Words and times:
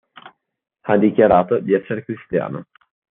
Ha 0.81 0.97
dichiarato 0.97 1.59
di 1.59 1.73
essere 1.73 2.03
cristiano. 2.03 2.65